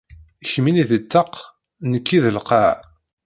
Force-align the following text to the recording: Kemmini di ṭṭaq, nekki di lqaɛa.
Kemmini 0.51 0.83
di 0.89 0.99
ṭṭaq, 1.03 1.31
nekki 1.91 2.17
di 2.23 2.31
lqaɛa. 2.37 2.73